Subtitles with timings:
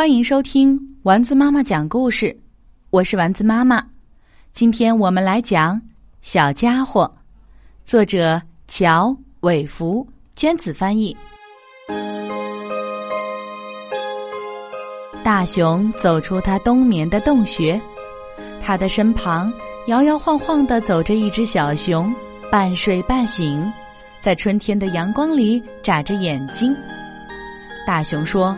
[0.00, 2.34] 欢迎收听丸子妈妈讲故事，
[2.88, 3.86] 我是丸子妈妈。
[4.50, 5.76] 今天我们来讲
[6.22, 7.04] 《小家伙》，
[7.84, 11.14] 作者乔伟福，娟子翻译。
[15.22, 17.78] 大熊走出他冬眠的洞穴，
[18.58, 19.52] 他的身旁
[19.86, 22.10] 摇摇晃晃的走着一只小熊，
[22.50, 23.70] 半睡半醒，
[24.18, 26.74] 在春天的阳光里眨着眼睛。
[27.86, 28.56] 大熊说：“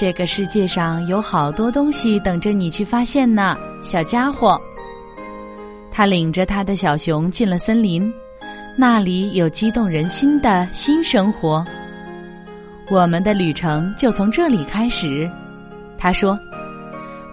[0.00, 4.56] 这个世界上有好多东西等着你去发现呢，小家伙。”
[5.90, 8.08] 他领着他的小熊进了森林，
[8.78, 11.66] 那里有激动人心的新生活。
[12.88, 15.28] 我们的旅程就从这里开始，
[15.98, 16.38] 他说：“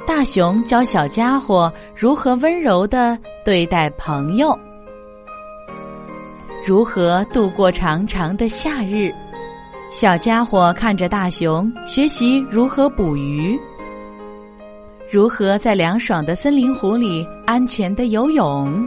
[0.08, 4.58] 大熊教小家伙如何温柔的对待朋友，
[6.66, 9.14] 如何度过长长的夏日。”
[9.96, 13.58] 小家伙看着大熊学习如何捕鱼，
[15.10, 18.86] 如何在凉爽的森林湖里安全的游泳。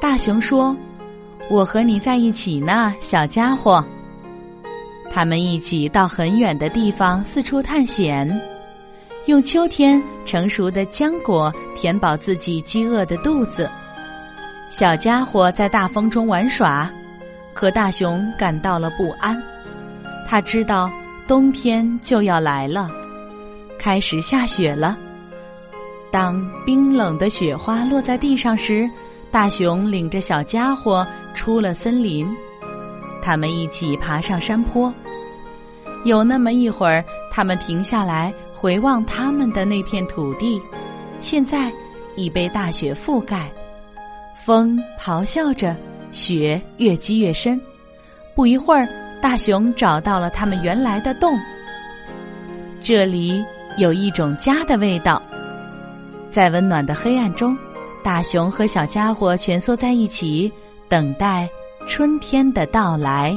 [0.00, 0.76] 大熊说
[1.48, 3.84] ：“我和你在一起呢，小家伙。”
[5.14, 8.28] 他们一起到很远的地方四处探险，
[9.26, 13.70] 用秋天成熟的浆果填饱自己饥饿的肚子。
[14.68, 16.90] 小家伙在大风中玩耍，
[17.54, 19.40] 可大熊感到了不安。
[20.26, 20.90] 他知道
[21.26, 22.90] 冬天就要来了，
[23.78, 24.96] 开始下雪了。
[26.10, 28.88] 当冰冷的雪花落在地上时，
[29.30, 32.26] 大熊领着小家伙出了森林。
[33.22, 34.92] 他们一起爬上山坡。
[36.04, 40.60] 有那么一会儿，他们停下来回望他们的那片土地，
[41.20, 41.72] 现在
[42.14, 43.50] 已被大雪覆盖。
[44.44, 45.76] 风咆哮着，
[46.12, 47.60] 雪越积越深。
[48.34, 48.86] 不一会儿。
[49.26, 51.36] 大熊找到了他们原来的洞。
[52.80, 53.44] 这里
[53.76, 55.20] 有一种家的味道。
[56.30, 57.58] 在温暖的黑暗中，
[58.04, 60.50] 大熊和小家伙蜷缩在一起，
[60.88, 61.48] 等待
[61.88, 63.36] 春天的到来。